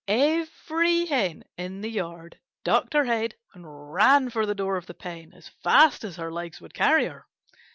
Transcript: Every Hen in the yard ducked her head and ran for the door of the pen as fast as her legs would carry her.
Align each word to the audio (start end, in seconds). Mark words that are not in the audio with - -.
Every 0.07 1.05
Hen 1.05 1.43
in 1.59 1.81
the 1.81 1.91
yard 1.91 2.39
ducked 2.63 2.95
her 2.95 3.03
head 3.05 3.35
and 3.53 3.93
ran 3.93 4.31
for 4.31 4.47
the 4.47 4.55
door 4.55 4.75
of 4.75 4.87
the 4.87 4.95
pen 4.95 5.31
as 5.35 5.47
fast 5.61 6.03
as 6.03 6.15
her 6.15 6.31
legs 6.31 6.59
would 6.59 6.73
carry 6.73 7.05
her. 7.05 7.27